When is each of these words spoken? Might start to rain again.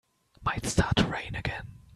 Might 0.43 0.65
start 0.65 0.95
to 0.95 1.07
rain 1.07 1.35
again. 1.35 1.67